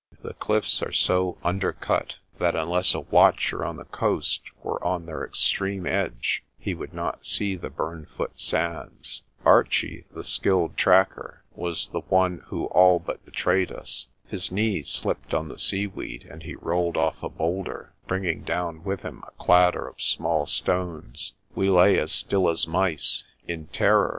The 0.23 0.33
cliffs 0.33 0.81
are 0.81 0.91
so 0.91 1.37
under 1.43 1.71
cut 1.73 2.15
that 2.39 2.55
unless 2.55 2.95
a 2.95 3.01
watcher 3.01 3.63
on 3.63 3.77
the 3.77 3.85
coast 3.85 4.41
were 4.63 4.83
on 4.83 5.05
their 5.05 5.23
extreme 5.23 5.85
edge 5.85 6.43
he 6.57 6.73
would 6.73 6.91
not 6.91 7.23
see 7.23 7.55
the 7.55 7.69
burnfoot 7.69 8.39
sands. 8.41 9.21
Archie, 9.45 10.05
the 10.11 10.23
skilled 10.23 10.75
tracker, 10.75 11.43
was 11.53 11.89
the 11.89 11.99
one 11.99 12.39
who 12.47 12.65
all 12.65 12.97
but 12.97 13.23
be 13.23 13.31
trayed 13.31 13.71
us. 13.71 14.07
His 14.25 14.51
knee 14.51 14.81
slipped 14.81 15.35
on 15.35 15.49
the 15.49 15.59
seaweed, 15.59 16.27
and 16.31 16.41
he 16.41 16.55
rolled 16.55 16.97
off 16.97 17.21
a 17.21 17.29
boulder, 17.29 17.93
bringing 18.07 18.41
down 18.41 18.83
with 18.83 19.01
him 19.03 19.23
a 19.27 19.43
clatter 19.43 19.87
of 19.87 20.01
small 20.01 20.47
stones. 20.47 21.33
We 21.53 21.69
lay 21.69 21.99
as 21.99 22.11
still 22.11 22.49
as 22.49 22.67
mice, 22.67 23.23
in 23.47 23.67
terror! 23.67 24.09